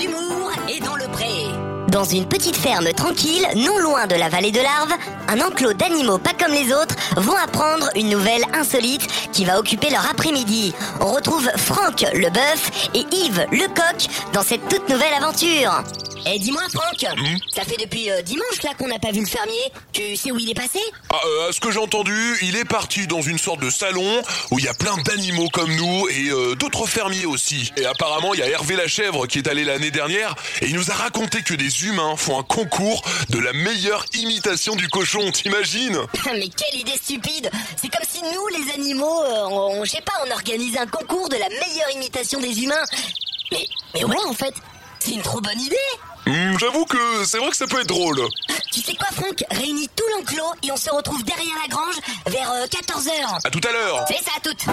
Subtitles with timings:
[0.00, 1.26] L'humour est dans le pré.
[1.88, 4.92] Dans une petite ferme tranquille, non loin de la vallée de l'Arve,
[5.26, 9.90] un enclos d'animaux pas comme les autres vont apprendre une nouvelle insolite qui va occuper
[9.90, 10.72] leur après-midi.
[11.00, 15.82] On retrouve Franck le bœuf et Yves le coq dans cette toute nouvelle aventure.
[16.30, 17.06] Eh dis-moi Franck,
[17.54, 19.72] ça fait depuis euh, dimanche là qu'on n'a pas vu le fermier.
[19.92, 20.78] Tu sais où il est passé?
[21.10, 24.22] Ah, euh, à ce que j'ai entendu, il est parti dans une sorte de salon
[24.50, 27.72] où il y a plein d'animaux comme nous et euh, d'autres fermiers aussi.
[27.78, 30.74] Et apparemment, il y a Hervé la chèvre qui est allé l'année dernière et il
[30.74, 35.30] nous a raconté que des humains font un concours de la meilleure imitation du cochon,
[35.30, 35.98] t'imagines?
[36.26, 37.50] Mais quelle idée stupide
[37.80, 41.28] C'est comme si nous, les animaux, on, on- je sais pas, on organisait un concours
[41.30, 42.84] de la meilleure imitation des humains.
[43.52, 44.52] Mais, mais ouais, en fait,
[44.98, 45.76] c'est une trop bonne idée
[46.17, 46.17] Hmm,
[46.58, 48.20] J'avoue que c'est vrai que ça peut être drôle.
[48.72, 51.94] Tu sais quoi, Franck Réunis tout l'enclos et on se retrouve derrière la grange
[52.26, 53.46] vers 14h.
[53.46, 54.04] À tout à l'heure.
[54.08, 54.66] C'est ça, toutes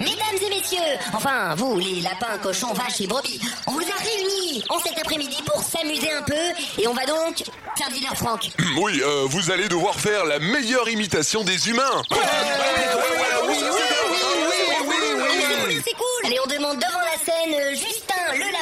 [0.00, 4.62] Mesdames et messieurs, enfin vous, les lapins, cochons, vaches et brebis, on vous a réunis
[4.68, 6.34] en cet après-midi pour s'amuser un peu
[6.82, 7.42] et on va donc
[7.76, 8.50] faire leader Franck.
[8.58, 12.02] Hmm, Oui, euh, vous allez devoir faire la meilleure imitation des humains.
[12.10, 12.20] C'est
[14.86, 16.26] cool, c'est cool.
[16.26, 18.13] Allez, on demande devant la scène euh, Justin, le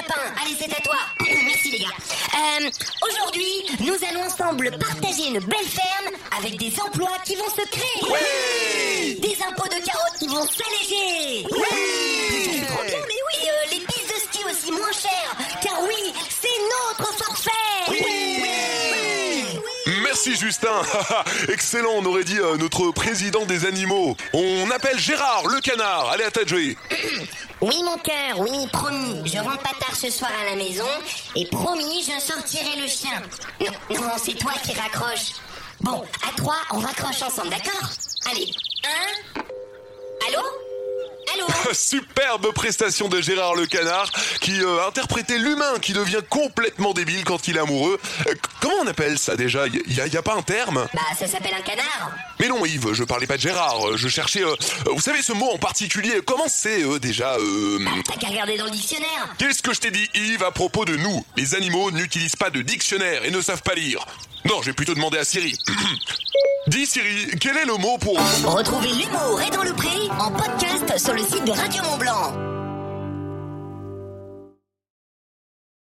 [0.02, 0.20] lapin.
[0.42, 0.96] Allez, c'est à toi.
[1.20, 1.86] Merci les gars.
[2.34, 2.70] Euh,
[3.08, 9.14] Aujourd'hui, nous allons ensemble partager une belle ferme avec des emplois qui vont se créer.
[9.16, 11.46] Des impôts de carottes qui vont s'alléger.
[11.48, 11.91] C'est
[19.86, 20.82] Merci Justin.
[21.48, 24.16] Excellent, on aurait dit euh, notre président des animaux.
[24.32, 26.10] On appelle Gérard le canard.
[26.10, 26.76] Allez à ta jouer.
[27.60, 29.22] Oui, mon cœur, oui, promis.
[29.24, 30.84] Je rentre pas tard ce soir à la maison.
[31.36, 33.22] Et promis, je sortirai le chien.
[33.60, 35.34] Non, non, c'est toi qui raccroche.
[35.80, 37.88] Bon, à trois, on raccroche ensemble, d'accord?
[38.32, 38.50] Allez,
[38.84, 39.40] un.
[40.26, 40.42] Allô?
[41.72, 47.48] Superbe prestation de Gérard le canard qui euh, interprétait l'humain qui devient complètement débile quand
[47.48, 47.98] il est amoureux.
[48.28, 49.66] Euh, comment on appelle ça déjà?
[49.66, 50.86] Il y, a- y a pas un terme?
[50.94, 52.12] Bah, ça s'appelle un canard.
[52.40, 53.88] Mais non Yves, je parlais pas de Gérard.
[53.88, 54.42] euh, Je cherchais.
[54.42, 54.54] euh,
[54.86, 58.56] euh, vous savez ce mot en particulier Comment c'est euh, déjà euh, T'as qu'à regarder
[58.58, 59.28] dans le dictionnaire.
[59.38, 61.24] Qu'est-ce que je t'ai dit Yves à propos de nous?
[61.36, 64.04] Les animaux n'utilisent pas de dictionnaire et ne savent pas lire.
[64.44, 65.56] Non, j'ai plutôt demandé à Siri.
[66.72, 70.98] Dis Siri, quel est le mot pour Retrouvez l'humour et dans le pré en podcast
[70.98, 72.61] sur le site de Radio Mont Blanc.